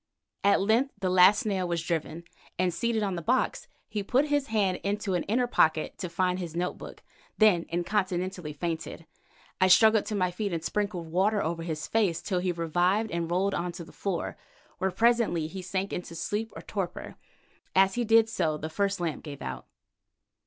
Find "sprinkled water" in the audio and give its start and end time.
10.65-11.43